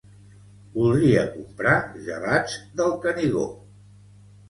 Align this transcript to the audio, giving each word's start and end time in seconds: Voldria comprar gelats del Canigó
Voldria 0.77 1.27
comprar 1.35 1.77
gelats 2.09 2.59
del 2.83 2.99
Canigó 3.07 3.49